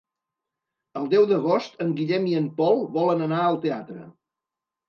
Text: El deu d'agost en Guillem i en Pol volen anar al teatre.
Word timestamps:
El 1.01 1.05
deu 1.11 1.27
d'agost 1.33 1.77
en 1.85 1.93
Guillem 1.99 2.27
i 2.31 2.35
en 2.39 2.47
Pol 2.63 2.83
volen 2.99 3.25
anar 3.27 3.43
al 3.51 3.63
teatre. 3.67 4.09